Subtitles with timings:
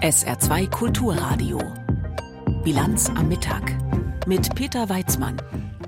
[0.00, 1.60] SR2 Kulturradio.
[2.64, 3.76] Bilanz am Mittag
[4.26, 5.40] mit Peter Weizmann.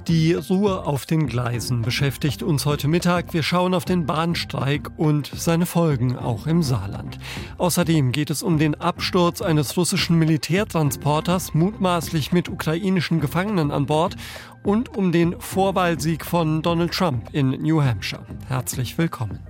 [0.08, 3.32] Die Ruhe auf den Gleisen beschäftigt uns heute Mittag.
[3.32, 7.18] Wir schauen auf den Bahnstreik und seine Folgen auch im Saarland.
[7.58, 14.16] Außerdem geht es um den Absturz eines russischen Militärtransporters, mutmaßlich mit ukrainischen Gefangenen an Bord,
[14.64, 18.26] und um den Vorwahlsieg von Donald Trump in New Hampshire.
[18.48, 19.40] Herzlich willkommen.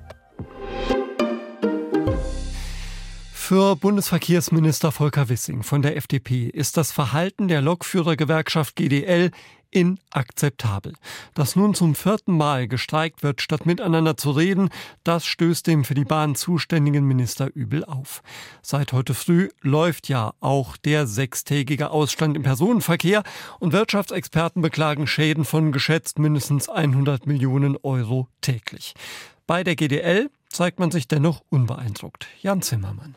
[3.53, 9.31] Für Bundesverkehrsminister Volker Wissing von der FDP ist das Verhalten der Lokführergewerkschaft GDL
[9.71, 10.95] inakzeptabel.
[11.35, 14.71] Dass nun zum vierten Mal gestreikt wird, statt miteinander zu reden,
[15.05, 18.23] das stößt dem für die Bahn zuständigen Minister übel auf.
[18.63, 23.23] Seit heute früh läuft ja auch der sechstägige Ausstand im Personenverkehr
[23.61, 28.95] und Wirtschaftsexperten beklagen Schäden von geschätzt mindestens 100 Millionen Euro täglich.
[29.47, 32.29] Bei der GDL zeigt man sich dennoch unbeeindruckt.
[32.41, 33.15] Jan Zimmermann.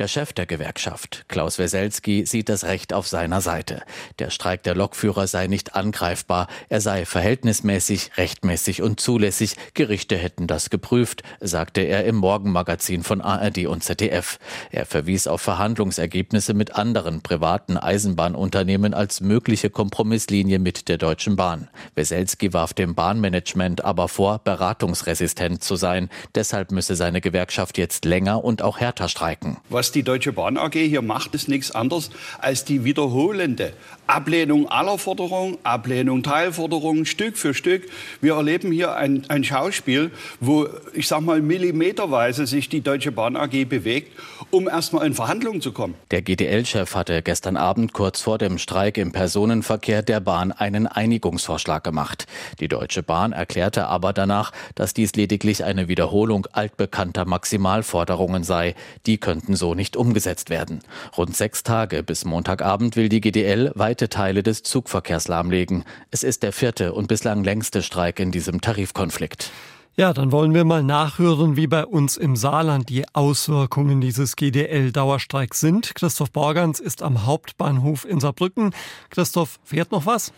[0.00, 3.82] Der Chef der Gewerkschaft, Klaus Weselski, sieht das Recht auf seiner Seite.
[4.18, 9.54] Der Streik der Lokführer sei nicht angreifbar, er sei verhältnismäßig, rechtmäßig und zulässig.
[9.74, 14.40] Gerichte hätten das geprüft, sagte er im Morgenmagazin von ARD und ZDF.
[14.72, 21.68] Er verwies auf Verhandlungsergebnisse mit anderen privaten Eisenbahnunternehmen als mögliche Kompromisslinie mit der Deutschen Bahn.
[21.94, 26.10] Weselski warf dem Bahnmanagement aber vor, beratungsresistent zu sein.
[26.34, 29.58] Deshalb müsse seine Gewerkschaft jetzt länger und auch härter streiken.
[29.68, 32.08] Was was die Deutsche Bahn AG hier macht, ist nichts anderes
[32.40, 33.74] als die wiederholende
[34.06, 37.84] Ablehnung aller Forderungen, Ablehnung Teilforderungen, Stück für Stück.
[38.22, 43.36] Wir erleben hier ein, ein Schauspiel, wo, ich sag mal, millimeterweise sich die Deutsche Bahn
[43.36, 44.12] AG bewegt,
[44.50, 45.94] um erstmal in Verhandlungen zu kommen.
[46.10, 51.82] Der GDL-Chef hatte gestern Abend kurz vor dem Streik im Personenverkehr der Bahn einen Einigungsvorschlag
[51.82, 52.26] gemacht.
[52.60, 58.74] Die Deutsche Bahn erklärte aber danach, dass dies lediglich eine Wiederholung altbekannter Maximalforderungen sei.
[59.06, 60.80] Die könnten so nicht umgesetzt werden.
[61.16, 65.84] Rund sechs Tage bis Montagabend will die GDL weite Teile des Zugverkehrs lahmlegen.
[66.10, 69.50] Es ist der vierte und bislang längste Streik in diesem Tarifkonflikt.
[69.96, 75.60] Ja, dann wollen wir mal nachhören, wie bei uns im Saarland die Auswirkungen dieses GDL-Dauerstreiks
[75.60, 75.94] sind.
[75.94, 78.74] Christoph Borgans ist am Hauptbahnhof in Saarbrücken.
[79.10, 80.32] Christoph, fährt noch was?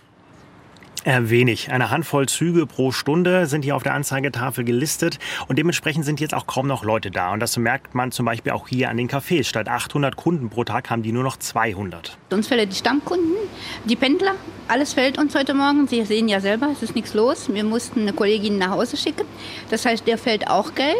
[1.07, 1.71] Äh, wenig.
[1.71, 6.35] Eine Handvoll Züge pro Stunde sind hier auf der Anzeigetafel gelistet und dementsprechend sind jetzt
[6.35, 7.33] auch kaum noch Leute da.
[7.33, 9.45] Und das merkt man zum Beispiel auch hier an den Cafés.
[9.45, 12.19] Statt 800 Kunden pro Tag haben die nur noch 200.
[12.31, 13.37] Uns fällt die Stammkunden,
[13.85, 14.35] die Pendler,
[14.67, 15.87] alles fällt uns heute Morgen.
[15.87, 17.49] Sie sehen ja selber, es ist nichts los.
[17.55, 19.27] Wir mussten eine Kollegin nach Hause schicken.
[19.71, 20.97] Das heißt, der fällt auch Geld.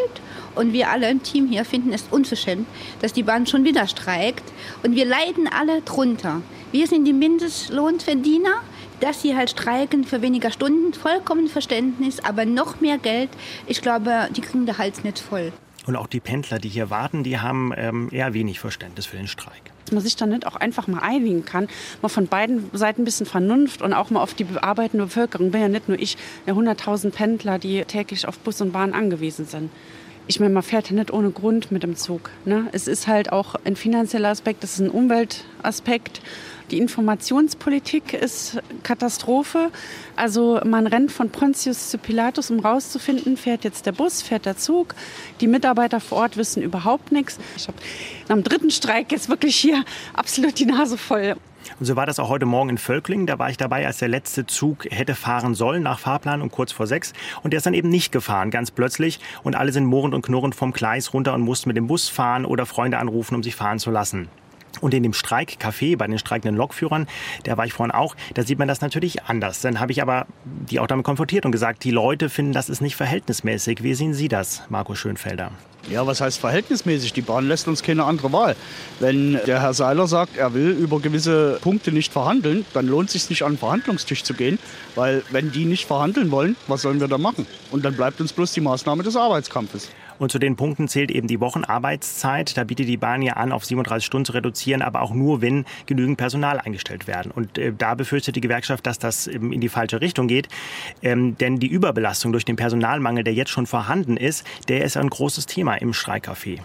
[0.55, 2.65] Und wir alle im Team hier finden es unverschämt,
[3.01, 4.45] dass die Bahn schon wieder streikt.
[4.83, 6.41] Und wir leiden alle drunter.
[6.71, 8.61] Wir sind die Mindestlohnverdiener
[8.99, 13.29] dass sie halt streiken für weniger Stunden, vollkommen Verständnis, aber noch mehr Geld.
[13.65, 15.51] Ich glaube, die kriegen den Hals nicht voll.
[15.85, 19.27] Und auch die Pendler, die hier warten, die haben ähm, eher wenig Verständnis für den
[19.27, 19.71] Streik.
[19.85, 21.69] Dass man sich dann nicht auch einfach mal einigen kann,
[22.01, 25.51] mal von beiden Seiten ein bisschen Vernunft und auch mal auf die arbeitende Bevölkerung.
[25.51, 29.45] Bin ja nicht nur ich, ja 100.000 Pendler, die täglich auf Bus und Bahn angewiesen
[29.45, 29.71] sind.
[30.29, 32.31] Ich meine, man fährt ja nicht ohne Grund mit dem Zug.
[32.43, 32.67] Ne?
[32.73, 36.21] Es ist halt auch ein finanzieller Aspekt, es ist ein Umweltaspekt.
[36.71, 39.71] Die Informationspolitik ist Katastrophe.
[40.17, 44.57] Also man rennt von Pontius zu Pilatus, um rauszufinden, fährt jetzt der Bus, fährt der
[44.57, 44.93] Zug.
[45.39, 47.39] Die Mitarbeiter vor Ort wissen überhaupt nichts.
[47.55, 47.77] Ich habe
[48.27, 51.35] am dritten Streik jetzt wirklich hier absolut die Nase voll.
[51.79, 53.27] Und so war das auch heute Morgen in Völklingen.
[53.27, 56.71] Da war ich dabei, als der letzte Zug hätte fahren sollen nach Fahrplan um kurz
[56.73, 57.13] vor sechs.
[57.43, 59.19] Und der ist dann eben nicht gefahren, ganz plötzlich.
[59.43, 62.45] Und alle sind murrend und knurrend vom Gleis runter und mussten mit dem Bus fahren
[62.45, 64.27] oder Freunde anrufen, um sich fahren zu lassen.
[64.81, 67.07] Und in dem Streikcafé bei den streikenden Lokführern,
[67.43, 69.61] da war ich vorhin auch, da sieht man das natürlich anders.
[69.61, 72.81] Dann habe ich aber die auch damit konfrontiert und gesagt, die Leute finden, das ist
[72.81, 73.83] nicht verhältnismäßig.
[73.83, 75.51] Wie sehen Sie das, Marco Schönfelder?
[75.89, 77.13] Ja, was heißt verhältnismäßig?
[77.13, 78.57] Die Bahn lässt uns keine andere Wahl.
[78.99, 83.13] Wenn der Herr Seiler sagt, er will über gewisse Punkte nicht verhandeln, dann lohnt es
[83.13, 84.59] sich nicht an den Verhandlungstisch zu gehen,
[84.95, 87.47] weil wenn die nicht verhandeln wollen, was sollen wir da machen?
[87.71, 89.89] Und dann bleibt uns bloß die Maßnahme des Arbeitskampfes.
[90.19, 92.57] Und zu den Punkten zählt eben die Wochenarbeitszeit.
[92.57, 95.65] Da bietet die Bahn ja an, auf 37 Stunden zu reduzieren, aber auch nur, wenn
[95.85, 97.31] genügend Personal eingestellt werden.
[97.31, 100.47] Und äh, da befürchtet die Gewerkschaft, dass das eben in die falsche Richtung geht.
[101.01, 105.09] Ähm, denn die Überbelastung durch den Personalmangel, der jetzt schon vorhanden ist, der ist ein
[105.09, 106.59] großes Thema im Streikcafé.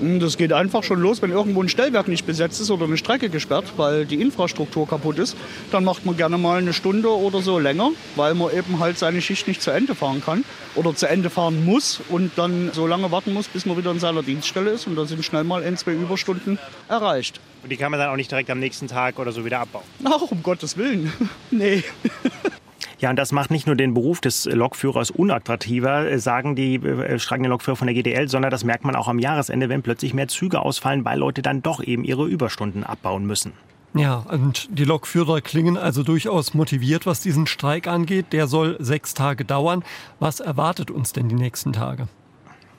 [0.00, 2.96] Hm, das geht einfach schon los, wenn irgendwo ein Stellwerk nicht besetzt ist oder eine
[2.96, 5.36] Strecke gesperrt, weil die Infrastruktur kaputt ist.
[5.70, 9.20] Dann macht man gerne mal eine Stunde oder so länger, weil man eben halt seine
[9.20, 10.44] Schicht nicht zu Ende fahren kann
[10.74, 14.00] oder zu Ende fahren muss und dann so lange warten muss, bis man wieder in
[14.00, 14.86] seiner Dienststelle ist.
[14.86, 16.58] Und da sind schnell mal ein, zwei Überstunden
[16.88, 17.40] erreicht.
[17.62, 19.84] Und die kann man dann auch nicht direkt am nächsten Tag oder so wieder abbauen?
[20.04, 21.12] Ach, um Gottes Willen.
[21.50, 21.82] nee.
[22.98, 27.18] Ja, und das macht nicht nur den Beruf des Lokführers unattraktiver, äh, sagen die äh,
[27.18, 30.28] streikenden Lokführer von der GDL, sondern das merkt man auch am Jahresende, wenn plötzlich mehr
[30.28, 33.52] Züge ausfallen, weil Leute dann doch eben ihre Überstunden abbauen müssen.
[33.94, 38.26] Ja, und die Lokführer klingen also durchaus motiviert, was diesen Streik angeht.
[38.32, 39.84] Der soll sechs Tage dauern.
[40.18, 42.08] Was erwartet uns denn die nächsten Tage?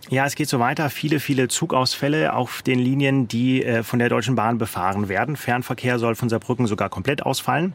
[0.09, 0.89] Ja, es geht so weiter.
[0.89, 5.35] Viele, viele Zugausfälle auf den Linien, die äh, von der Deutschen Bahn befahren werden.
[5.35, 7.73] Fernverkehr soll von Saarbrücken sogar komplett ausfallen.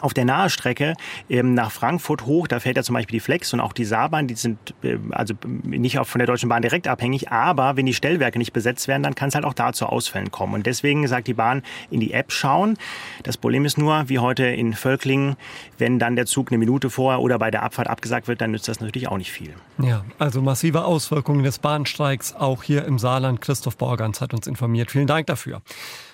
[0.00, 0.94] Auf der Nahestrecke
[1.28, 4.26] ähm, nach Frankfurt hoch, da fährt ja zum Beispiel die Flex und auch die Saarbahn,
[4.28, 7.94] die sind äh, also nicht auch von der Deutschen Bahn direkt abhängig, aber wenn die
[7.94, 10.54] Stellwerke nicht besetzt werden, dann kann es halt auch da zu Ausfällen kommen.
[10.54, 12.78] Und deswegen sagt die Bahn in die App schauen.
[13.24, 15.36] Das Problem ist nur, wie heute in Völklingen,
[15.78, 18.68] wenn dann der Zug eine Minute vorher oder bei der Abfahrt abgesagt wird, dann nützt
[18.68, 19.54] das natürlich auch nicht viel.
[19.78, 23.40] Ja, also massive Auswirkungen des Bahnstreiks auch hier im Saarland.
[23.40, 24.90] Christoph Borgans hat uns informiert.
[24.90, 25.62] Vielen Dank dafür.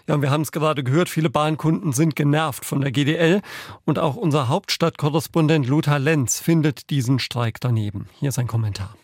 [0.08, 3.42] Ja, wir haben es gerade gehört, viele Bahnkunden sind genervt von der GDL
[3.84, 8.08] und auch unser Hauptstadtkorrespondent Lothar Lenz findet diesen Streik daneben.
[8.20, 8.94] Hier ist ein Kommentar.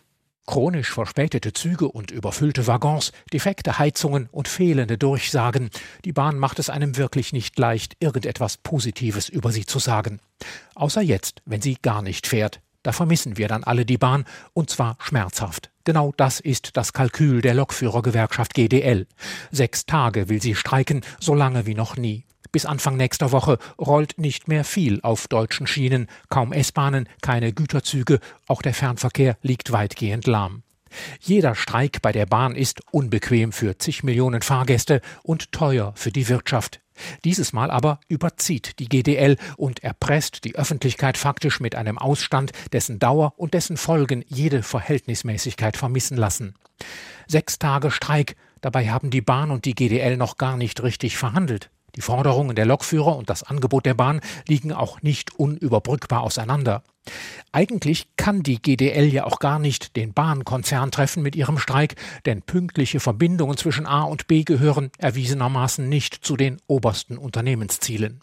[0.45, 5.69] Chronisch verspätete Züge und überfüllte Waggons, defekte Heizungen und fehlende Durchsagen.
[6.05, 10.19] Die Bahn macht es einem wirklich nicht leicht, irgendetwas Positives über sie zu sagen.
[10.75, 12.61] Außer jetzt, wenn sie gar nicht fährt.
[12.83, 15.71] Da vermissen wir dann alle die Bahn, und zwar schmerzhaft.
[15.85, 19.07] Genau das ist das Kalkül der Lokführergewerkschaft GDL.
[19.51, 22.25] Sechs Tage will sie streiken, so lange wie noch nie.
[22.51, 28.19] Bis Anfang nächster Woche rollt nicht mehr viel auf deutschen Schienen, kaum S-Bahnen, keine Güterzüge,
[28.47, 30.61] auch der Fernverkehr liegt weitgehend lahm.
[31.19, 36.29] Jeder Streik bei der Bahn ist unbequem für zig Millionen Fahrgäste und teuer für die
[36.29, 36.82] Wirtschaft.
[37.23, 42.99] Dieses Mal aber überzieht die GDL und erpresst die Öffentlichkeit faktisch mit einem Ausstand, dessen
[42.99, 46.55] Dauer und dessen Folgen jede Verhältnismäßigkeit vermissen lassen.
[47.27, 51.69] Sechs Tage Streik, dabei haben die Bahn und die GDL noch gar nicht richtig verhandelt.
[51.95, 56.83] Die Forderungen der Lokführer und das Angebot der Bahn liegen auch nicht unüberbrückbar auseinander.
[57.51, 61.95] Eigentlich kann die GDL ja auch gar nicht den Bahnkonzern treffen mit ihrem Streik,
[62.25, 68.21] denn pünktliche Verbindungen zwischen A und B gehören erwiesenermaßen nicht zu den obersten Unternehmenszielen.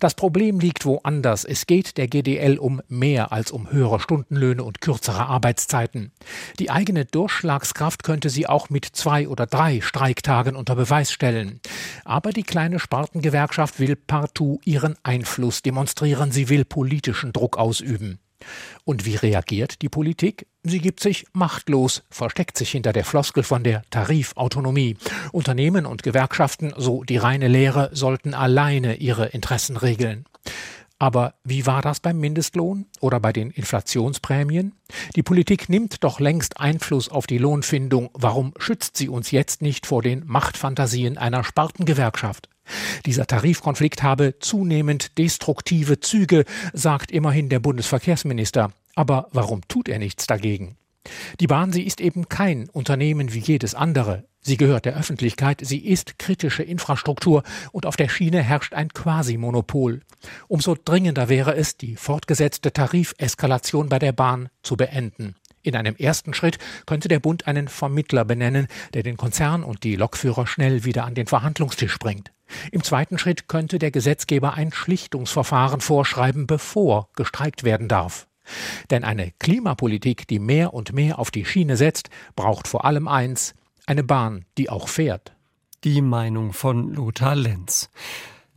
[0.00, 1.44] Das Problem liegt woanders.
[1.44, 6.12] Es geht der GDL um mehr als um höhere Stundenlöhne und kürzere Arbeitszeiten.
[6.58, 11.60] Die eigene Durchschlagskraft könnte sie auch mit zwei oder drei Streiktagen unter Beweis stellen.
[12.04, 16.32] Aber die kleine Spartengewerkschaft will partout ihren Einfluss demonstrieren.
[16.32, 18.18] Sie will politischen Druck ausüben.
[18.84, 20.46] Und wie reagiert die Politik?
[20.62, 24.96] Sie gibt sich machtlos, versteckt sich hinter der Floskel von der Tarifautonomie.
[25.32, 30.24] Unternehmen und Gewerkschaften, so die reine Lehre, sollten alleine ihre Interessen regeln.
[31.02, 34.72] Aber wie war das beim Mindestlohn oder bei den Inflationsprämien?
[35.16, 38.10] Die Politik nimmt doch längst Einfluss auf die Lohnfindung.
[38.14, 42.48] Warum schützt sie uns jetzt nicht vor den Machtfantasien einer Spartengewerkschaft?
[43.06, 48.72] Dieser Tarifkonflikt habe zunehmend destruktive Züge, sagt immerhin der Bundesverkehrsminister.
[48.94, 50.76] Aber warum tut er nichts dagegen?
[51.40, 54.24] Die Bahn, sie ist eben kein Unternehmen wie jedes andere.
[54.40, 60.00] Sie gehört der Öffentlichkeit, sie ist kritische Infrastruktur und auf der Schiene herrscht ein Quasi-Monopol.
[60.48, 65.36] Umso dringender wäre es, die fortgesetzte Tarifeskalation bei der Bahn zu beenden.
[65.62, 69.94] In einem ersten Schritt könnte der Bund einen Vermittler benennen, der den Konzern und die
[69.94, 72.31] Lokführer schnell wieder an den Verhandlungstisch bringt.
[72.70, 78.26] Im zweiten Schritt könnte der Gesetzgeber ein Schlichtungsverfahren vorschreiben, bevor gestreikt werden darf.
[78.90, 83.54] Denn eine Klimapolitik, die mehr und mehr auf die Schiene setzt, braucht vor allem eins,
[83.86, 85.34] eine Bahn, die auch fährt.
[85.84, 87.90] Die Meinung von Lothar Lenz.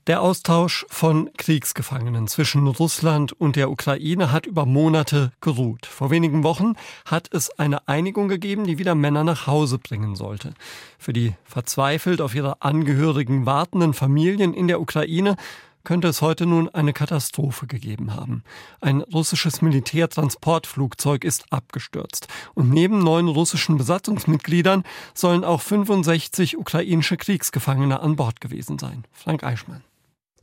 [0.07, 5.87] Der Austausch von Kriegsgefangenen zwischen Russland und der Ukraine hat über Monate geruht.
[5.87, 6.73] Vor wenigen Wochen
[7.05, 10.53] hat es eine Einigung gegeben, die wieder Männer nach Hause bringen sollte.
[10.99, 15.37] Für die verzweifelt auf ihre Angehörigen wartenden Familien in der Ukraine
[15.83, 18.43] könnte es heute nun eine Katastrophe gegeben haben.
[18.81, 22.27] Ein russisches Militärtransportflugzeug ist abgestürzt.
[22.53, 24.83] Und neben neun russischen Besatzungsmitgliedern
[25.15, 29.03] sollen auch 65 ukrainische Kriegsgefangene an Bord gewesen sein.
[29.11, 29.81] Frank Eichmann.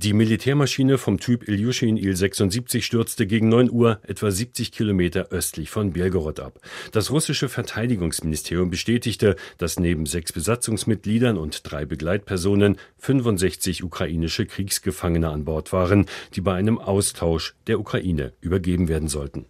[0.02, 5.92] Die Militärmaschine vom Typ Ilyushin Il-76 stürzte gegen 9 Uhr etwa 70 Kilometer östlich von
[5.92, 6.58] Belgorod ab.
[6.90, 15.44] Das russische Verteidigungsministerium bestätigte, dass neben sechs Besatzungsmitgliedern und drei Begleitpersonen 65 ukrainische Kriegsgefangene an
[15.44, 19.46] Bord waren, die bei einem Austausch der Ukraine übergeben werden sollten.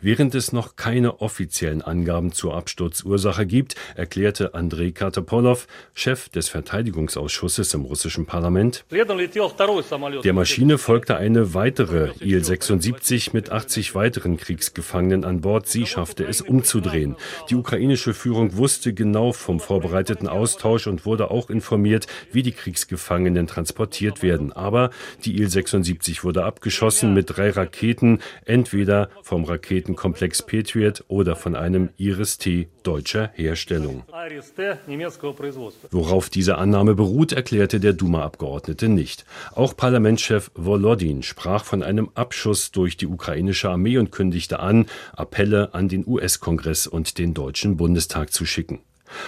[0.00, 7.74] Während es noch keine offiziellen Angaben zur Absturzursache gibt, erklärte Andrei Kartopolow, Chef des Verteidigungsausschusses
[7.74, 8.84] im russischen Parlament,
[10.24, 15.68] der Maschine folgte eine weitere Il-76 mit 80 weiteren Kriegsgefangenen an Bord.
[15.68, 17.16] Sie schaffte es umzudrehen.
[17.50, 23.46] Die ukrainische Führung wusste genau vom vorbereiteten Austausch und wurde auch informiert, wie die Kriegsgefangenen
[23.46, 24.52] transportiert werden.
[24.52, 24.90] Aber
[25.24, 32.68] die Il-76 wurde abgeschossen mit drei Raketen, entweder vom Raketenkomplex Patriot oder von einem Iris-T
[32.82, 34.02] deutscher Herstellung.
[35.90, 39.24] Worauf diese Annahme beruht, erklärte der Duma-Abgeordnete nicht.
[39.54, 45.72] Auch Parlamentschef Volodin sprach von einem Abschuss durch die ukrainische Armee und kündigte an, Appelle
[45.74, 48.80] an den US-Kongress und den Deutschen Bundestag zu schicken.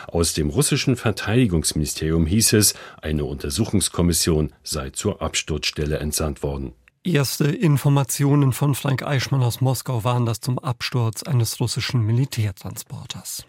[0.08, 6.72] Aus dem russischen Verteidigungsministerium hieß es, eine Untersuchungskommission sei zur Absturzstelle entsandt worden.
[7.06, 13.44] Erste Informationen von Frank Eichmann aus Moskau waren das zum Absturz eines russischen Militärtransporters.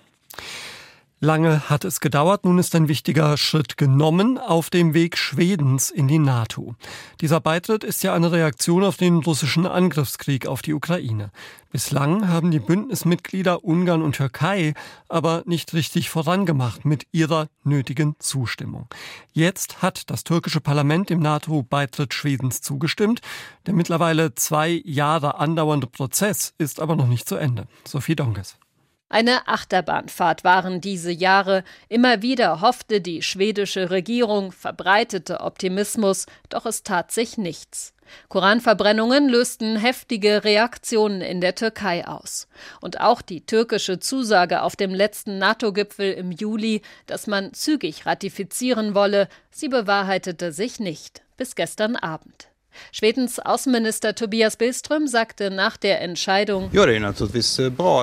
[1.25, 6.07] Lange hat es gedauert, nun ist ein wichtiger Schritt genommen auf dem Weg Schwedens in
[6.07, 6.75] die NATO.
[7.19, 11.31] Dieser Beitritt ist ja eine Reaktion auf den russischen Angriffskrieg auf die Ukraine.
[11.71, 14.75] Bislang haben die Bündnismitglieder Ungarn und Türkei
[15.09, 18.87] aber nicht richtig vorangemacht mit ihrer nötigen Zustimmung.
[19.33, 23.21] Jetzt hat das türkische Parlament dem NATO-Beitritt Schwedens zugestimmt.
[23.65, 27.65] Der mittlerweile zwei Jahre andauernde Prozess ist aber noch nicht zu Ende.
[27.83, 28.59] Sophie Donges.
[29.07, 31.63] Eine Achterbahnfahrt waren diese Jahre.
[31.89, 37.93] Immer wieder hoffte die schwedische Regierung, verbreitete Optimismus, doch es tat sich nichts.
[38.29, 42.47] Koranverbrennungen lösten heftige Reaktionen in der Türkei aus.
[42.81, 48.95] Und auch die türkische Zusage auf dem letzten NATO-Gipfel im Juli, dass man zügig ratifizieren
[48.95, 51.23] wolle, sie bewahrheitete sich nicht.
[51.37, 52.47] Bis gestern Abend.
[52.91, 56.69] Schwedens Außenminister Tobias Billström sagte nach der Entscheidung,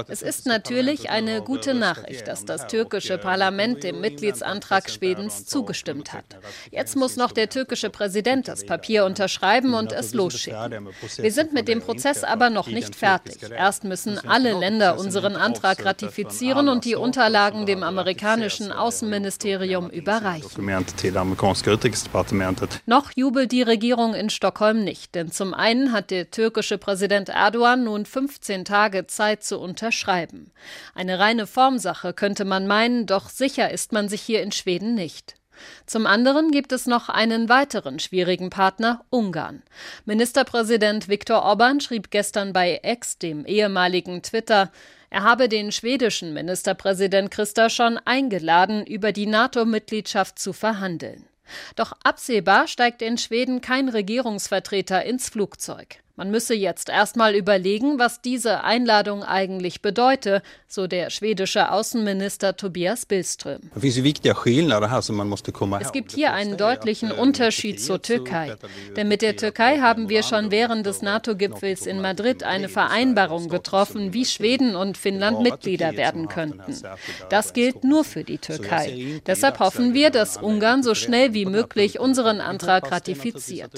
[0.09, 6.25] es ist natürlich eine gute Nachricht, dass das türkische Parlament dem Mitgliedsantrag Schwedens zugestimmt hat.
[6.71, 10.88] Jetzt muss noch der türkische Präsident das Papier unterschreiben und es losschicken.
[11.17, 13.38] Wir sind mit dem Prozess aber noch nicht fertig.
[13.50, 20.49] Erst müssen alle Länder unseren Antrag ratifizieren und die Unterlagen dem amerikanischen Außenministerium überreichen.
[22.87, 27.28] Noch jubelt die Regierung in Stockholm Stockholm nicht, denn zum einen hat der türkische Präsident
[27.28, 30.52] Erdogan nun 15 Tage Zeit zu unterschreiben.
[30.95, 35.35] Eine reine Formsache könnte man meinen, doch sicher ist man sich hier in Schweden nicht.
[35.85, 39.64] Zum anderen gibt es noch einen weiteren schwierigen Partner, Ungarn.
[40.04, 44.71] Ministerpräsident Viktor Orban schrieb gestern bei Ex, dem ehemaligen Twitter,
[45.11, 51.26] er habe den schwedischen Ministerpräsident Christa schon eingeladen, über die NATO-Mitgliedschaft zu verhandeln.
[51.77, 56.03] Doch absehbar steigt in Schweden kein Regierungsvertreter ins Flugzeug.
[56.23, 63.07] Man müsse jetzt erstmal überlegen, was diese Einladung eigentlich bedeute, so der schwedische Außenminister Tobias
[63.07, 63.59] Billström.
[63.75, 63.83] Es
[65.93, 68.55] gibt hier einen deutlichen Unterschied zur Türkei.
[68.95, 74.12] Denn mit der Türkei haben wir schon während des NATO-Gipfels in Madrid eine Vereinbarung getroffen,
[74.12, 76.81] wie Schweden und Finnland Mitglieder werden könnten.
[77.31, 79.21] Das gilt nur für die Türkei.
[79.26, 83.73] Deshalb hoffen wir, dass Ungarn so schnell wie möglich unseren Antrag ratifiziert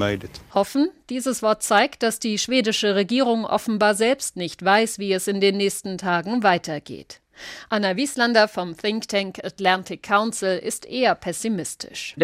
[0.00, 0.40] möjligt.
[0.52, 5.40] Hoffen, dieses Wort zeigt, dass die schwedische Regierung offenbar selbst nicht weiß, wie es in
[5.40, 7.20] den nächsten Tagen weitergeht.
[7.68, 12.14] Anna Wieslander vom Think Tank Atlantic Council ist eher pessimistisch.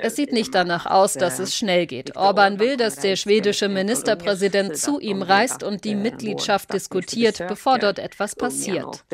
[0.00, 2.16] Es sieht nicht danach aus, dass es schnell geht.
[2.16, 7.98] Orban will, dass der schwedische Ministerpräsident zu ihm reist und die Mitgliedschaft diskutiert, bevor dort
[7.98, 9.04] etwas passiert.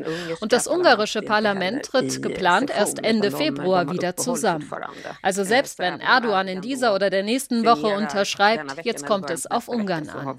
[0.40, 4.70] Und das ungarische Parlament tritt geplant erst Ende Februar wieder zusammen.
[5.22, 9.68] Also selbst wenn Erdogan in dieser oder der nächsten Woche unterschreibt, jetzt kommt es auf
[9.68, 10.38] Ungarn an.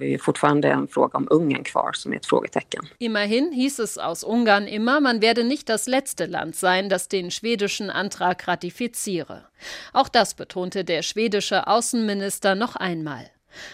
[3.00, 7.08] Immerhin Immerhin hieß es aus Ungarn immer, man werde nicht das letzte Land sein, das
[7.08, 9.46] den schwedischen Antrag ratifiziere.
[9.94, 13.32] Auch das betonte der schwedische Außenminister noch einmal.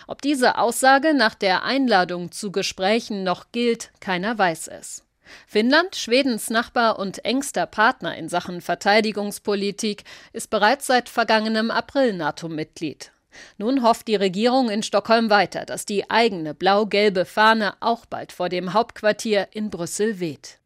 [0.07, 5.03] Ob diese Aussage nach der Einladung zu Gesprächen noch gilt, keiner weiß es.
[5.47, 13.11] Finnland, Schwedens Nachbar und engster Partner in Sachen Verteidigungspolitik, ist bereits seit vergangenem April NATO-Mitglied.
[13.57, 18.49] Nun hofft die Regierung in Stockholm weiter, dass die eigene blau-gelbe Fahne auch bald vor
[18.49, 20.59] dem Hauptquartier in Brüssel weht.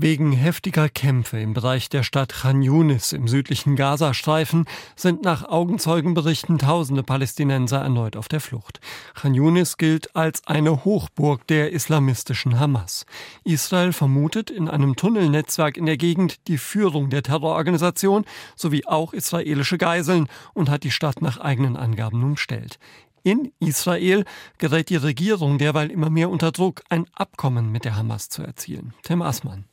[0.00, 6.58] Wegen heftiger Kämpfe im Bereich der Stadt Khan Yunis im südlichen Gazastreifen sind nach Augenzeugenberichten
[6.58, 8.78] tausende Palästinenser erneut auf der Flucht.
[9.16, 13.06] Khan Yunis gilt als eine Hochburg der islamistischen Hamas.
[13.42, 18.24] Israel vermutet in einem Tunnelnetzwerk in der Gegend die Führung der Terrororganisation
[18.54, 22.78] sowie auch israelische Geiseln und hat die Stadt nach eigenen Angaben umstellt.
[23.24, 24.24] In Israel
[24.58, 28.94] gerät die Regierung derweil immer mehr unter Druck, ein Abkommen mit der Hamas zu erzielen.
[29.02, 29.64] Tim Assmann.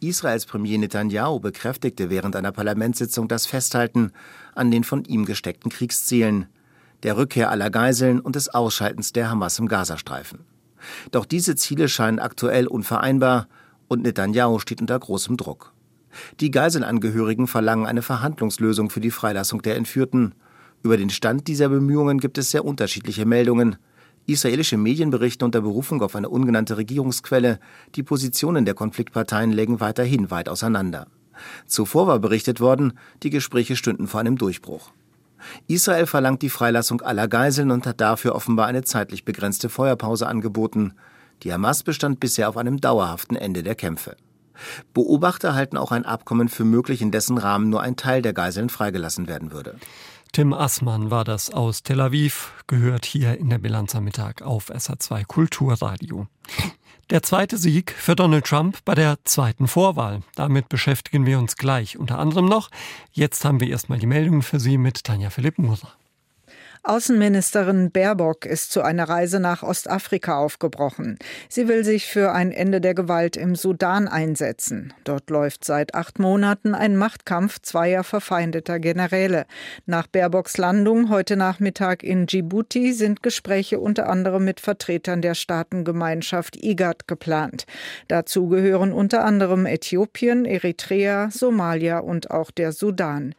[0.00, 4.12] Israels Premier Netanyahu bekräftigte während einer Parlamentssitzung das Festhalten
[4.54, 6.46] an den von ihm gesteckten Kriegszielen,
[7.02, 10.40] der Rückkehr aller Geiseln und des Ausschaltens der Hamas im Gazastreifen.
[11.10, 13.48] Doch diese Ziele scheinen aktuell unvereinbar
[13.88, 15.72] und Netanyahu steht unter großem Druck.
[16.40, 20.34] Die Geiselangehörigen verlangen eine Verhandlungslösung für die Freilassung der Entführten.
[20.82, 23.76] Über den Stand dieser Bemühungen gibt es sehr unterschiedliche Meldungen.
[24.26, 27.60] Israelische Medien berichten unter Berufung auf eine ungenannte Regierungsquelle,
[27.94, 31.06] die Positionen der Konfliktparteien lägen weiterhin weit auseinander.
[31.66, 34.90] Zuvor war berichtet worden, die Gespräche stünden vor einem Durchbruch.
[35.68, 40.94] Israel verlangt die Freilassung aller Geiseln und hat dafür offenbar eine zeitlich begrenzte Feuerpause angeboten.
[41.42, 44.16] Die Hamas bestand bisher auf einem dauerhaften Ende der Kämpfe.
[44.94, 48.70] Beobachter halten auch ein Abkommen für möglich, in dessen Rahmen nur ein Teil der Geiseln
[48.70, 49.76] freigelassen werden würde.
[50.36, 54.70] Tim Assmann war das aus Tel Aviv, gehört hier in der Bilanz am Mittag auf
[54.70, 56.26] SA2 Kulturradio.
[57.08, 60.20] Der zweite Sieg für Donald Trump bei der zweiten Vorwahl.
[60.34, 62.70] Damit beschäftigen wir uns gleich unter anderem noch.
[63.12, 65.94] Jetzt haben wir erstmal die Meldungen für Sie mit Tanja Philipp Muser.
[66.86, 71.18] Außenministerin Baerbock ist zu einer Reise nach Ostafrika aufgebrochen.
[71.48, 74.94] Sie will sich für ein Ende der Gewalt im Sudan einsetzen.
[75.02, 79.46] Dort läuft seit acht Monaten ein Machtkampf zweier verfeindeter Generäle.
[79.86, 86.54] Nach Baerbocks Landung heute Nachmittag in Djibouti sind Gespräche unter anderem mit Vertretern der Staatengemeinschaft
[86.62, 87.66] IGAD geplant.
[88.06, 93.34] Dazu gehören unter anderem Äthiopien, Eritrea, Somalia und auch der Sudan.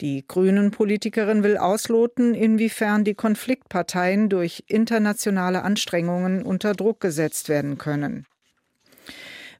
[0.00, 8.26] Die Grünen-Politikerin will ausloten, inwiefern die Konfliktparteien durch internationale Anstrengungen unter Druck gesetzt werden können.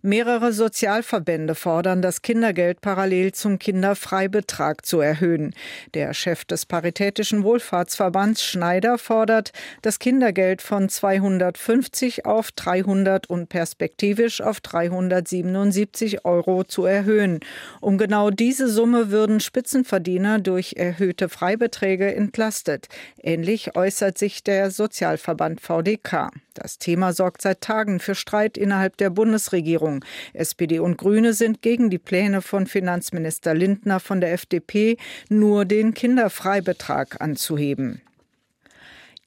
[0.04, 5.54] Mehrere Sozialverbände fordern, das Kindergeld parallel zum Kinderfreibetrag zu erhöhen.
[5.94, 14.40] Der Chef des Paritätischen Wohlfahrtsverbands Schneider fordert, das Kindergeld von 250 auf 300 und perspektivisch
[14.40, 17.38] auf 377 Euro zu erhöhen.
[17.80, 22.88] Um genau diese Summe würden Spitzenverdiener durch erhöhte Freibeträge entlastet.
[23.22, 26.32] Ähnlich äußert sich der Sozialverband VDK.
[26.54, 30.04] Das Thema sorgt seit Tagen für Streit innerhalb der Bundesregierung.
[30.32, 34.96] SPD und Grüne sind gegen die Pläne von Finanzminister Lindner von der FDP,
[35.28, 38.02] nur den Kinderfreibetrag anzuheben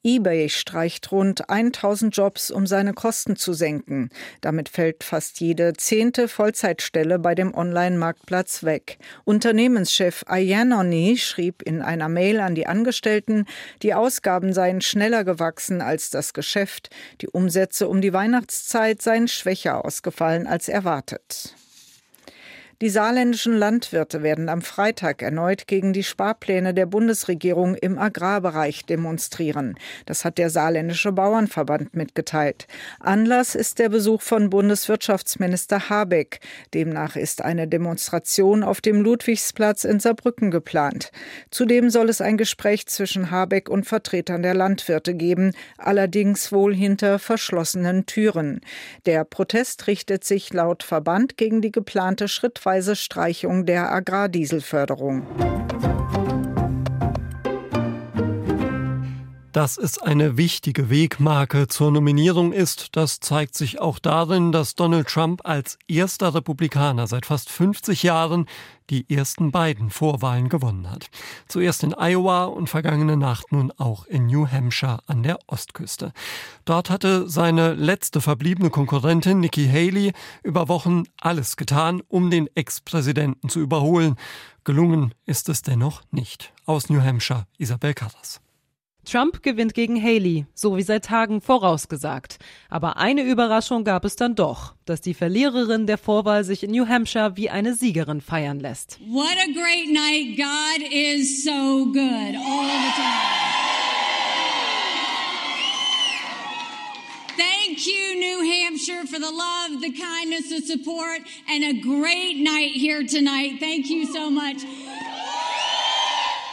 [0.06, 4.10] eBay streicht rund 1000 Jobs, um seine Kosten zu senken.
[4.40, 8.98] Damit fällt fast jede zehnte Vollzeitstelle bei dem Online-Marktplatz weg.
[9.24, 13.46] Unternehmenschef Ayanoni schrieb in einer Mail an die Angestellten,
[13.82, 16.90] die Ausgaben seien schneller gewachsen als das Geschäft.
[17.20, 21.56] Die Umsätze um die Weihnachtszeit seien schwächer ausgefallen als erwartet.
[22.82, 29.78] Die saarländischen Landwirte werden am Freitag erneut gegen die Sparpläne der Bundesregierung im Agrarbereich demonstrieren.
[30.04, 32.66] Das hat der saarländische Bauernverband mitgeteilt.
[33.00, 36.40] Anlass ist der Besuch von Bundeswirtschaftsminister Habeck.
[36.74, 41.12] Demnach ist eine Demonstration auf dem Ludwigsplatz in Saarbrücken geplant.
[41.50, 47.18] Zudem soll es ein Gespräch zwischen Habeck und Vertretern der Landwirte geben, allerdings wohl hinter
[47.18, 48.60] verschlossenen Türen.
[49.06, 55.22] Der Protest richtet sich laut Verband gegen die geplante Schrittweise schrittweise Streichung der Agrardieselförderung.
[59.56, 65.08] Dass es eine wichtige Wegmarke zur Nominierung ist, das zeigt sich auch darin, dass Donald
[65.08, 68.44] Trump als erster Republikaner seit fast 50 Jahren
[68.90, 71.06] die ersten beiden Vorwahlen gewonnen hat.
[71.48, 76.12] Zuerst in Iowa und vergangene Nacht nun auch in New Hampshire an der Ostküste.
[76.66, 83.48] Dort hatte seine letzte verbliebene Konkurrentin Nikki Haley über Wochen alles getan, um den Ex-Präsidenten
[83.48, 84.16] zu überholen.
[84.64, 86.52] Gelungen ist es dennoch nicht.
[86.66, 88.42] Aus New Hampshire, Isabel Carras.
[89.06, 92.38] Trump gewinnt gegen Haley, so wie seit Tagen vorausgesagt.
[92.68, 96.86] Aber eine Überraschung gab es dann doch, dass die Verliererin der Vorwahl sich in New
[96.86, 98.98] Hampshire wie eine Siegerin feiern lässt.
[99.08, 100.36] What a great night.
[100.36, 103.36] God is so good all the time.
[107.36, 112.72] Thank you, New Hampshire, for the love, the kindness, the support, and a great night
[112.72, 113.60] here tonight.
[113.60, 114.62] Thank you so much.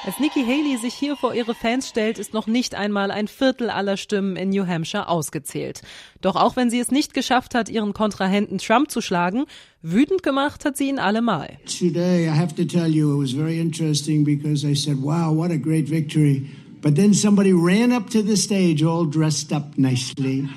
[0.05, 3.69] Als Nikki Haley sich hier vor ihre Fans stellt, ist noch nicht einmal ein Viertel
[3.69, 5.81] aller Stimmen in New Hampshire ausgezählt.
[6.19, 9.45] Doch auch wenn sie es nicht geschafft hat, ihren Kontrahenten Trump zu schlagen,
[9.81, 11.57] wütend gemacht hat sie ihn allemal.
[11.65, 15.51] Today I have to tell you it was very interesting because I said, wow, what
[15.51, 16.49] a great victory.
[16.81, 20.49] But then somebody ran up to the stage all dressed up nicely.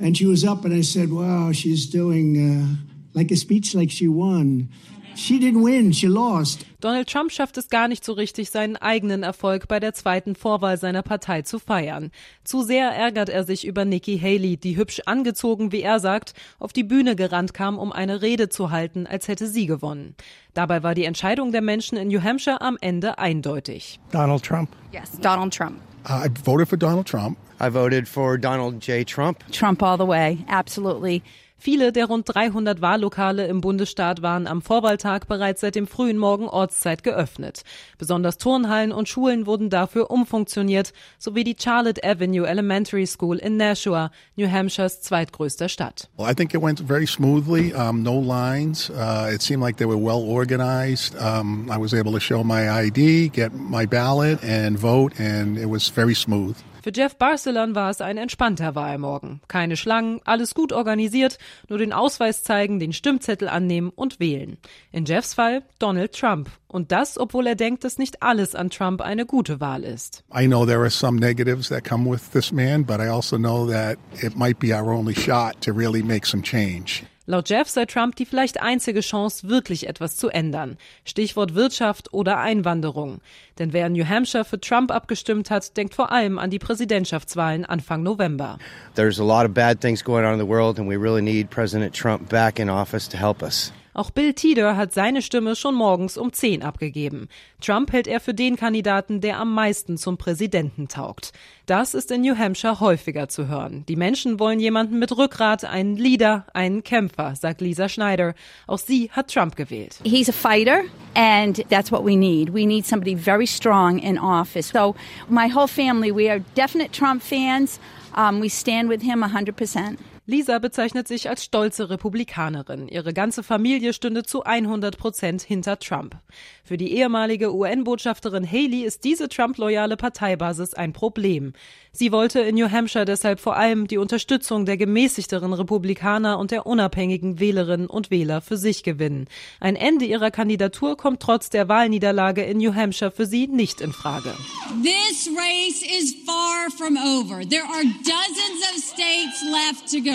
[0.00, 2.66] And she was up and I said, wow, she's doing uh,
[3.12, 4.70] like a speech like she won.
[5.16, 6.66] She didn't win, she lost.
[6.80, 10.76] Donald Trump schafft es gar nicht so richtig, seinen eigenen Erfolg bei der zweiten Vorwahl
[10.76, 12.10] seiner Partei zu feiern.
[12.42, 16.72] Zu sehr ärgert er sich über Nikki Haley, die hübsch angezogen, wie er sagt, auf
[16.72, 20.16] die Bühne gerannt kam, um eine Rede zu halten, als hätte sie gewonnen.
[20.52, 24.00] Dabei war die Entscheidung der Menschen in New Hampshire am Ende eindeutig.
[24.10, 24.70] Donald Trump.
[24.92, 25.80] Yes, Donald Trump.
[26.06, 27.38] I voted for Donald Trump.
[27.60, 29.06] I voted for Donald J.
[29.06, 29.38] Trump.
[29.52, 31.22] Trump all the way, absolutely.
[31.64, 36.46] Viele der rund 300 Wahllokale im Bundesstaat waren am Vorwahltag bereits seit dem frühen Morgen
[36.46, 37.62] Ortszeit geöffnet.
[37.96, 44.10] Besonders Turnhallen und Schulen wurden dafür umfunktioniert, sowie die Charlotte Avenue Elementary School in Nashua,
[44.36, 46.10] New Hampshires zweitgrößter Stadt.
[46.18, 47.72] Well, I think it went very smoothly.
[47.72, 48.90] Um, no lines.
[48.90, 51.16] Uh, it seemed like they were well organized.
[51.18, 55.70] Um, I was able to show my ID, get my ballot, and vote, and it
[55.70, 56.58] was very smooth.
[56.84, 59.40] Für Jeff Barcelon war es ein entspannter Wahlmorgen.
[59.48, 61.38] Keine Schlangen, alles gut organisiert,
[61.70, 64.58] nur den Ausweis zeigen, den Stimmzettel annehmen und wählen.
[64.92, 66.50] In Jeffs Fall Donald Trump.
[66.68, 70.24] Und das, obwohl er denkt, dass nicht alles an Trump eine gute Wahl ist.
[70.38, 73.66] I know there are some negatives that come with this man, but I also know
[73.66, 77.04] that it might be our only shot to really make some change.
[77.26, 80.76] Laut Jeff sei Trump die vielleicht einzige Chance, wirklich etwas zu ändern.
[81.06, 83.20] Stichwort Wirtschaft oder Einwanderung.
[83.58, 87.64] Denn wer in New Hampshire für Trump abgestimmt hat, denkt vor allem an die Präsidentschaftswahlen
[87.64, 88.58] Anfang November.
[88.94, 91.48] There's a lot of bad things going on in the world and we really need
[91.48, 93.72] President Trump back in office to help us.
[93.94, 97.28] Auch Bill Tieder hat seine Stimme schon morgens um 10 abgegeben.
[97.60, 101.32] Trump hält er für den Kandidaten, der am meisten zum Präsidenten taugt.
[101.66, 103.84] Das ist in New Hampshire häufiger zu hören.
[103.86, 108.34] Die Menschen wollen jemanden mit Rückgrat, einen Leader, einen Kämpfer, sagt Lisa Schneider.
[108.66, 110.00] Auch sie hat Trump gewählt.
[110.02, 110.82] He's a fighter
[111.14, 112.52] and that's what we need.
[112.52, 114.70] We need somebody very strong in office.
[114.70, 114.96] So
[115.28, 117.78] my whole family, we are definite Trump fans.
[118.16, 119.98] Um, we stand with him 100%.
[120.26, 122.88] Lisa bezeichnet sich als stolze Republikanerin.
[122.88, 126.16] Ihre ganze Familie stünde zu 100 Prozent hinter Trump.
[126.64, 131.52] Für die ehemalige UN-Botschafterin Haley ist diese Trump-loyale Parteibasis ein Problem.
[131.92, 136.64] Sie wollte in New Hampshire deshalb vor allem die Unterstützung der gemäßigteren Republikaner und der
[136.64, 139.28] unabhängigen Wählerinnen und Wähler für sich gewinnen.
[139.60, 143.92] Ein Ende ihrer Kandidatur kommt trotz der Wahlniederlage in New Hampshire für sie nicht in
[143.92, 144.34] Frage.
[144.82, 147.46] This race is far from over.
[147.46, 150.13] There are dozens of states left to go.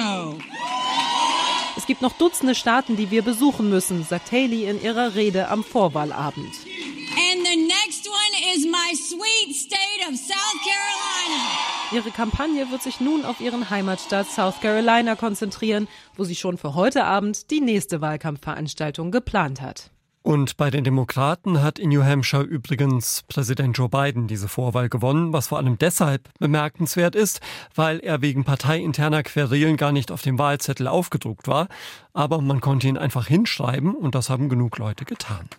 [1.77, 5.63] Es gibt noch Dutzende Staaten, die wir besuchen müssen, sagt Haley in ihrer Rede am
[5.63, 6.53] Vorwahlabend.
[11.91, 16.75] Ihre Kampagne wird sich nun auf ihren Heimatstaat South Carolina konzentrieren, wo sie schon für
[16.75, 19.89] heute Abend die nächste Wahlkampfveranstaltung geplant hat.
[20.21, 25.31] Und bei den Demokraten hat in New Hampshire übrigens Präsident Joe Biden diese Vorwahl gewonnen,
[25.31, 27.39] was vor allem deshalb bemerkenswert ist,
[27.73, 31.67] weil er wegen parteiinterner Querelen gar nicht auf dem Wahlzettel aufgedruckt war,
[32.13, 35.49] aber man konnte ihn einfach hinschreiben und das haben genug Leute getan.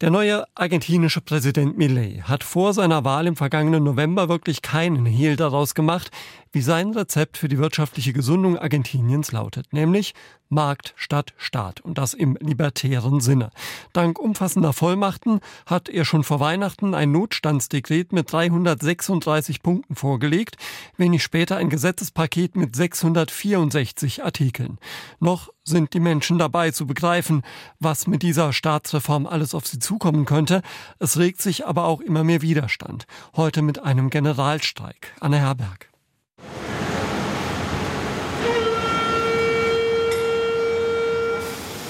[0.00, 5.34] Der neue argentinische Präsident Millet hat vor seiner Wahl im vergangenen November wirklich keinen Hehl
[5.34, 6.12] daraus gemacht,
[6.52, 10.14] wie sein Rezept für die wirtschaftliche Gesundung Argentiniens lautet, nämlich
[10.48, 13.50] Markt statt Staat und das im libertären Sinne.
[13.92, 20.56] Dank umfassender Vollmachten hat er schon vor Weihnachten ein Notstandsdekret mit 336 Punkten vorgelegt,
[20.96, 24.78] wenig später ein Gesetzespaket mit 664 Artikeln.
[25.20, 27.42] Noch sind die Menschen dabei zu begreifen,
[27.78, 30.62] was mit dieser Staatsreform alles auf sie zukommen könnte.
[30.98, 33.06] Es regt sich aber auch immer mehr Widerstand.
[33.36, 35.12] Heute mit einem Generalstreik.
[35.20, 35.90] Anne Herberg.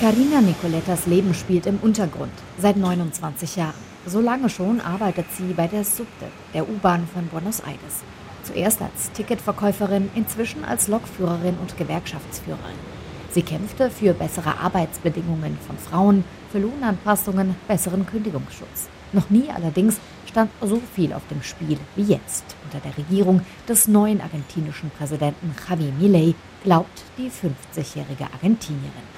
[0.01, 3.75] Carina Nicolettas Leben spielt im Untergrund, seit 29 Jahren.
[4.07, 8.05] So lange schon arbeitet sie bei der Subte, der U-Bahn von Buenos Aires.
[8.45, 12.79] Zuerst als Ticketverkäuferin, inzwischen als Lokführerin und Gewerkschaftsführerin.
[13.33, 18.89] Sie kämpfte für bessere Arbeitsbedingungen von Frauen, für Lohnanpassungen, besseren Kündigungsschutz.
[19.13, 19.97] Noch nie allerdings
[20.29, 22.45] stand so viel auf dem Spiel wie jetzt.
[22.64, 29.09] Unter der Regierung des neuen argentinischen Präsidenten Javier Milei glaubt die 50-jährige Argentinierin.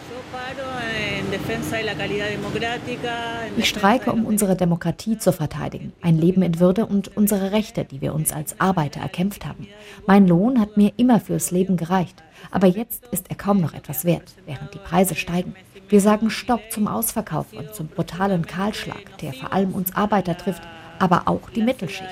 [3.57, 8.01] Ich streike, um unsere Demokratie zu verteidigen, ein Leben in Würde und unsere Rechte, die
[8.01, 9.66] wir uns als Arbeiter erkämpft haben.
[10.07, 14.05] Mein Lohn hat mir immer fürs Leben gereicht, aber jetzt ist er kaum noch etwas
[14.05, 15.55] wert, während die Preise steigen.
[15.88, 20.62] Wir sagen Stopp zum Ausverkauf und zum brutalen Kahlschlag, der vor allem uns Arbeiter trifft,
[21.00, 22.04] aber auch die Mittelschicht.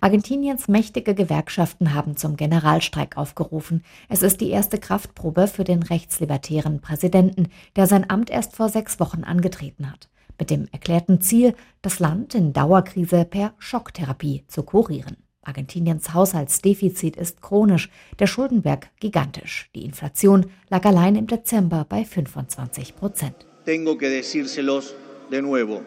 [0.00, 3.82] Argentiniens mächtige Gewerkschaften haben zum Generalstreik aufgerufen.
[4.08, 9.00] Es ist die erste Kraftprobe für den rechtslibertären Präsidenten, der sein Amt erst vor sechs
[9.00, 10.08] Wochen angetreten hat.
[10.38, 15.16] Mit dem erklärten Ziel, das Land in Dauerkrise per Schocktherapie zu kurieren.
[15.42, 19.70] Argentiniens Haushaltsdefizit ist chronisch, der Schuldenberg gigantisch.
[19.74, 23.46] Die Inflation lag allein im Dezember bei 25 Prozent.
[23.66, 24.94] Tengo que decírselos
[25.28, 25.82] de nuevo.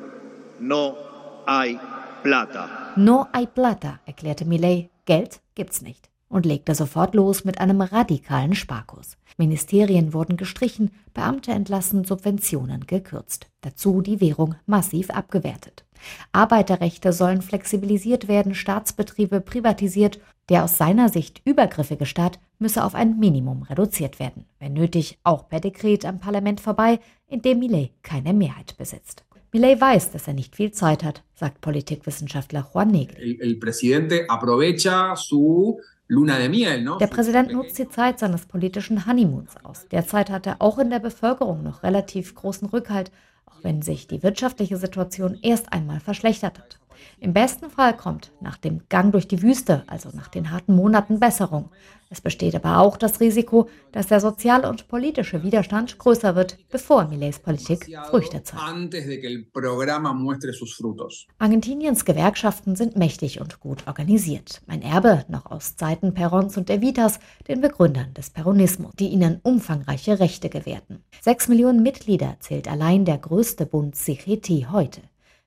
[0.60, 0.98] No
[1.48, 1.80] hay
[2.22, 2.92] plata.
[2.98, 4.90] No hay plata, erklärte Millet.
[5.06, 6.10] Geld gibt's nicht.
[6.28, 9.18] Und legte sofort los mit einem radikalen Sparkurs.
[9.38, 13.48] Ministerien wurden gestrichen, Beamte entlassen, Subventionen gekürzt.
[13.62, 15.86] Dazu die Währung massiv abgewertet.
[16.34, 20.20] Arbeiterrechte sollen flexibilisiert werden, Staatsbetriebe privatisiert.
[20.50, 24.46] Der aus seiner Sicht übergriffige Staat müsse auf ein Minimum reduziert werden.
[24.60, 29.24] Wenn nötig, auch per Dekret am Parlament vorbei, in dem Millet keine Mehrheit besitzt.
[29.52, 33.40] Millet weiß, dass er nicht viel Zeit hat, sagt Politikwissenschaftler Juan Negri.
[37.00, 39.88] Der Präsident nutzt die Zeit seines politischen Honeymoons aus.
[39.92, 43.12] Derzeit hat er auch in der Bevölkerung noch relativ großen Rückhalt,
[43.46, 46.80] auch wenn sich die wirtschaftliche Situation erst einmal verschlechtert hat.
[47.20, 51.20] Im besten Fall kommt nach dem Gang durch die Wüste, also nach den harten Monaten,
[51.20, 51.70] Besserung.
[52.12, 57.06] Es besteht aber auch das Risiko, dass der soziale und politische Widerstand größer wird, bevor
[57.08, 58.64] Millets Politik Früchte zeigt.
[61.38, 64.62] Argentiniens Gewerkschaften sind mächtig und gut organisiert.
[64.66, 70.20] Ein Erbe noch aus Zeiten Perons und Evitas, den Begründern des Peronismus, die ihnen umfangreiche
[70.20, 71.04] Rechte gewährten.
[71.22, 75.02] Sechs Millionen Mitglieder zählt allein der größte Bund CGT heute.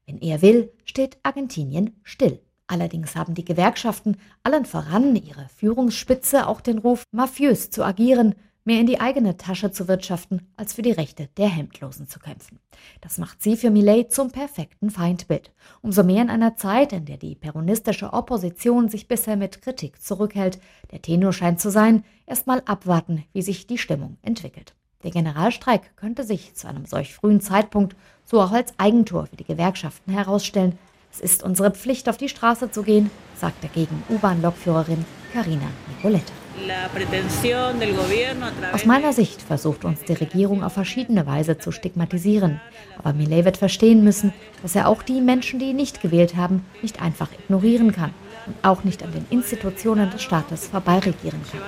[0.07, 2.41] Wenn er will, steht Argentinien still.
[2.67, 8.35] Allerdings haben die Gewerkschaften allen voran ihre Führungsspitze auch den Ruf, mafiös zu agieren,
[8.65, 12.61] mehr in die eigene Tasche zu wirtschaften, als für die Rechte der Hemdlosen zu kämpfen.
[13.01, 15.53] Das macht sie für Millet zum perfekten Feindbild.
[15.81, 20.61] Umso mehr in einer Zeit, in der die peronistische Opposition sich bisher mit Kritik zurückhält.
[20.93, 24.75] Der Tenor scheint zu sein, erst mal abwarten, wie sich die Stimmung entwickelt.
[25.05, 29.45] Der Generalstreik könnte sich zu einem solch frühen Zeitpunkt so auch als Eigentor für die
[29.45, 30.79] Gewerkschaften herausstellen.
[31.13, 36.33] Es ist unsere Pflicht, auf die Straße zu gehen, sagt dagegen U-Bahn-Lokführerin Carina Nicoletta.
[38.73, 42.61] Aus meiner Sicht versucht uns die Regierung auf verschiedene Weise zu stigmatisieren.
[42.99, 46.65] Aber Millet wird verstehen müssen, dass er auch die Menschen, die ihn nicht gewählt haben,
[46.81, 48.15] nicht einfach ignorieren kann
[48.63, 51.61] auch nicht an den Institutionen des Staates vorbeiregieren kann.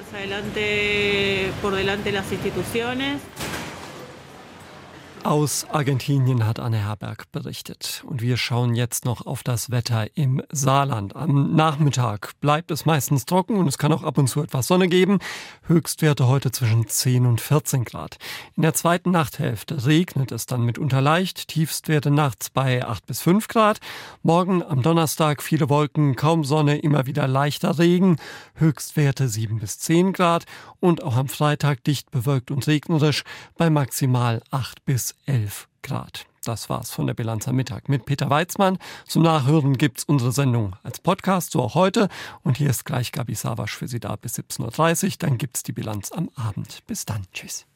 [5.24, 8.04] Aus Argentinien hat Anne Herberg berichtet.
[8.06, 11.16] Und wir schauen jetzt noch auf das Wetter im Saarland.
[11.16, 14.86] Am Nachmittag bleibt es meistens trocken und es kann auch ab und zu etwas Sonne
[14.86, 15.20] geben.
[15.62, 18.18] Höchstwerte heute zwischen 10 und 14 Grad.
[18.54, 21.48] In der zweiten Nachthälfte regnet es dann mitunter leicht.
[21.48, 23.78] Tiefstwerte nachts bei 8 bis 5 Grad.
[24.22, 28.18] Morgen am Donnerstag viele Wolken, kaum Sonne, immer wieder leichter Regen.
[28.56, 30.44] Höchstwerte 7 bis 10 Grad.
[30.80, 33.24] Und auch am Freitag dicht bewölkt und regnerisch
[33.56, 36.26] bei maximal 8 bis 11 Grad.
[36.44, 38.78] Das war's von der Bilanz am Mittag mit Peter Weizmann.
[39.06, 42.08] Zum Nachhören gibt's unsere Sendung als Podcast, so auch heute.
[42.42, 45.12] Und hier ist gleich Gabi Savasch für Sie da bis 17.30 Uhr.
[45.20, 46.82] Dann gibt's die Bilanz am Abend.
[46.86, 47.22] Bis dann.
[47.32, 47.66] Tschüss.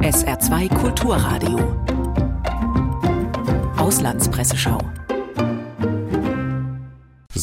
[0.00, 1.58] SR2 Kulturradio.
[3.76, 4.80] Auslandspresseschau.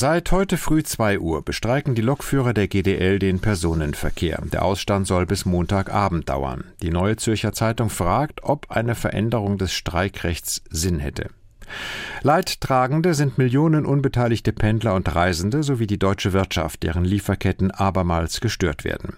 [0.01, 4.41] Seit heute früh 2 Uhr bestreiken die Lokführer der GDL den Personenverkehr.
[4.45, 6.63] Der Ausstand soll bis Montagabend dauern.
[6.81, 11.31] Die Neue Zürcher Zeitung fragt, ob eine Veränderung des Streikrechts Sinn hätte.
[12.21, 18.83] Leidtragende sind Millionen unbeteiligte Pendler und Reisende sowie die deutsche Wirtschaft, deren Lieferketten abermals gestört
[18.83, 19.17] werden.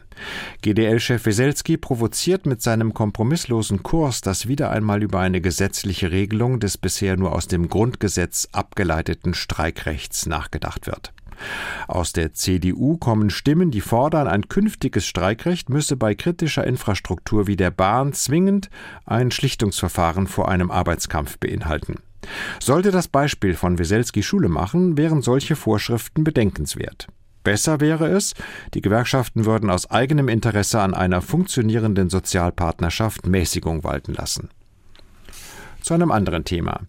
[0.61, 6.77] GDL-Chef Weselski provoziert mit seinem kompromisslosen Kurs, dass wieder einmal über eine gesetzliche Regelung des
[6.77, 11.13] bisher nur aus dem Grundgesetz abgeleiteten Streikrechts nachgedacht wird.
[11.87, 17.55] Aus der CDU kommen Stimmen, die fordern, ein künftiges Streikrecht müsse bei kritischer Infrastruktur wie
[17.55, 18.69] der Bahn zwingend
[19.05, 21.95] ein Schlichtungsverfahren vor einem Arbeitskampf beinhalten.
[22.59, 27.07] Sollte das Beispiel von Weselski Schule machen, wären solche Vorschriften bedenkenswert.
[27.43, 28.33] Besser wäre es,
[28.73, 34.49] die Gewerkschaften würden aus eigenem Interesse an einer funktionierenden Sozialpartnerschaft Mäßigung walten lassen.
[35.81, 36.81] Zu einem anderen Thema.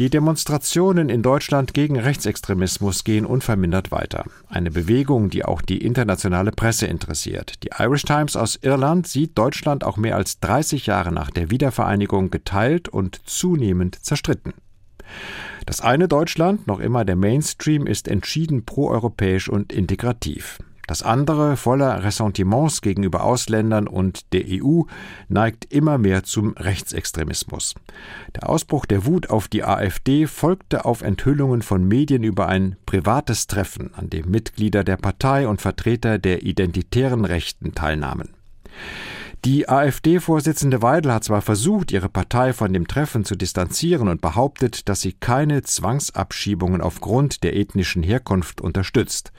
[0.00, 4.24] Die Demonstrationen in Deutschland gegen Rechtsextremismus gehen unvermindert weiter.
[4.48, 7.62] Eine Bewegung, die auch die internationale Presse interessiert.
[7.62, 12.30] Die Irish Times aus Irland sieht Deutschland auch mehr als 30 Jahre nach der Wiedervereinigung
[12.30, 14.52] geteilt und zunehmend zerstritten.
[15.64, 20.58] Das eine Deutschland, noch immer der Mainstream, ist entschieden proeuropäisch und integrativ.
[20.86, 24.82] Das andere, voller Ressentiments gegenüber Ausländern und der EU,
[25.28, 27.74] neigt immer mehr zum Rechtsextremismus.
[28.34, 33.46] Der Ausbruch der Wut auf die AfD folgte auf Enthüllungen von Medien über ein privates
[33.46, 38.30] Treffen, an dem Mitglieder der Partei und Vertreter der identitären Rechten teilnahmen.
[39.44, 44.88] Die AfD-Vorsitzende Weidel hat zwar versucht, ihre Partei von dem Treffen zu distanzieren und behauptet,
[44.88, 49.32] dass sie keine Zwangsabschiebungen aufgrund der ethnischen Herkunft unterstützt.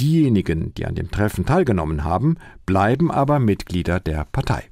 [0.00, 4.64] Diejenigen, die an dem Treffen teilgenommen haben, bleiben aber Mitglieder der Partei.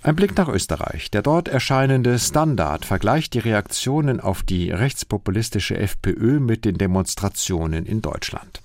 [0.00, 1.10] Ein Blick nach Österreich.
[1.10, 8.00] Der dort erscheinende Standard vergleicht die Reaktionen auf die rechtspopulistische FPÖ mit den Demonstrationen in
[8.00, 8.62] Deutschland.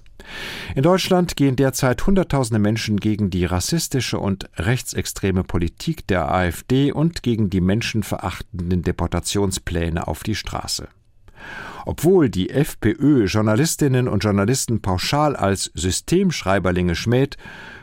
[0.76, 7.24] In Deutschland gehen derzeit Hunderttausende Menschen gegen die rassistische und rechtsextreme Politik der AfD und
[7.24, 10.88] gegen die menschenverachtenden Deportationspläne auf die Straße.
[11.86, 17.38] Obwohl die FPÖ Journalistinnen und Journalisten pauschal als Systemschreiberlinge schmäht,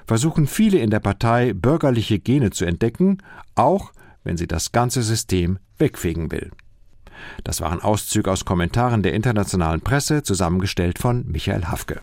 [0.07, 3.19] versuchen viele in der Partei bürgerliche Gene zu entdecken,
[3.55, 3.93] auch
[4.25, 6.51] wenn sie das ganze System wegfegen will.
[7.45, 11.99] Das waren Auszüge aus Kommentaren der internationalen Presse, zusammengestellt von Michael Hafke.